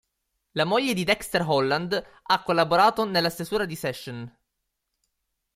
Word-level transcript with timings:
La 0.53 0.65
moglie 0.65 0.95
di 0.95 1.03
Dexter 1.03 1.43
Holland 1.47 2.03
ha 2.23 2.41
collaborato 2.41 3.05
nella 3.05 3.29
stesura 3.29 3.65
di 3.65 3.75
"Session". 3.75 4.37